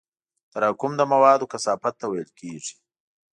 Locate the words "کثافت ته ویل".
1.53-2.29